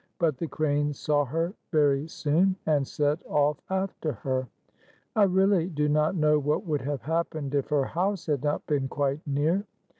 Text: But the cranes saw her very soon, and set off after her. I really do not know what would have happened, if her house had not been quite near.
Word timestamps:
But 0.17 0.39
the 0.39 0.47
cranes 0.47 0.97
saw 0.97 1.25
her 1.25 1.53
very 1.71 2.07
soon, 2.07 2.55
and 2.65 2.87
set 2.87 3.19
off 3.27 3.59
after 3.69 4.13
her. 4.13 4.47
I 5.15 5.25
really 5.25 5.67
do 5.69 5.87
not 5.87 6.15
know 6.15 6.39
what 6.39 6.65
would 6.65 6.81
have 6.81 7.03
happened, 7.03 7.53
if 7.53 7.67
her 7.69 7.85
house 7.85 8.25
had 8.25 8.41
not 8.43 8.65
been 8.65 8.87
quite 8.87 9.19
near. 9.27 9.63